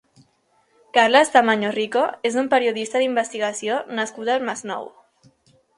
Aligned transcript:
Carles 0.97 1.29
Tamayo 1.35 1.69
Rico 1.75 2.07
és 2.31 2.39
un 2.43 2.49
periodista 2.55 3.03
d'investigació 3.05 3.79
nascut 4.01 4.35
al 4.37 4.47
Masnou. 4.51 4.91